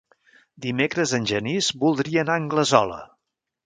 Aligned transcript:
Dimecres 0.65 1.13
en 1.19 1.29
Genís 1.33 1.71
voldria 1.87 2.27
anar 2.27 2.39
a 2.43 2.47
Anglesola. 2.47 3.03